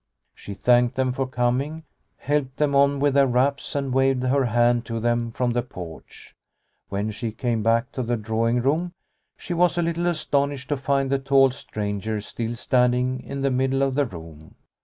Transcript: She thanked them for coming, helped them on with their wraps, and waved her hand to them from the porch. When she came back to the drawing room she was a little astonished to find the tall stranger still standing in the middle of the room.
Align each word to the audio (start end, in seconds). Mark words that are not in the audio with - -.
She 0.33 0.55
thanked 0.55 0.95
them 0.95 1.11
for 1.11 1.27
coming, 1.27 1.83
helped 2.17 2.57
them 2.57 2.73
on 2.73 2.99
with 2.99 3.13
their 3.13 3.27
wraps, 3.27 3.75
and 3.75 3.93
waved 3.93 4.23
her 4.23 4.45
hand 4.45 4.83
to 4.87 4.99
them 4.99 5.29
from 5.29 5.51
the 5.51 5.61
porch. 5.61 6.33
When 6.89 7.11
she 7.11 7.31
came 7.31 7.61
back 7.61 7.91
to 7.91 8.01
the 8.01 8.17
drawing 8.17 8.63
room 8.63 8.93
she 9.37 9.53
was 9.53 9.77
a 9.77 9.83
little 9.83 10.07
astonished 10.07 10.69
to 10.69 10.75
find 10.77 11.11
the 11.11 11.19
tall 11.19 11.51
stranger 11.51 12.19
still 12.19 12.55
standing 12.55 13.21
in 13.21 13.41
the 13.41 13.51
middle 13.51 13.83
of 13.83 13.93
the 13.93 14.07
room. 14.07 14.55